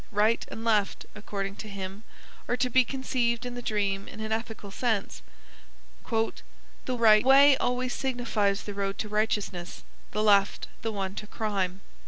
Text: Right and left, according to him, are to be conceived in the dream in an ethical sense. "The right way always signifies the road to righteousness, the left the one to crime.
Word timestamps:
Right 0.09 0.43
and 0.47 0.65
left, 0.65 1.05
according 1.13 1.57
to 1.57 1.69
him, 1.69 2.01
are 2.47 2.57
to 2.57 2.71
be 2.71 2.83
conceived 2.83 3.45
in 3.45 3.53
the 3.53 3.61
dream 3.61 4.07
in 4.07 4.19
an 4.19 4.31
ethical 4.31 4.71
sense. 4.71 5.21
"The 6.09 6.33
right 6.87 7.23
way 7.23 7.55
always 7.57 7.93
signifies 7.93 8.63
the 8.63 8.73
road 8.73 8.97
to 8.97 9.09
righteousness, 9.09 9.83
the 10.09 10.23
left 10.23 10.67
the 10.81 10.91
one 10.91 11.13
to 11.13 11.27
crime. 11.27 11.81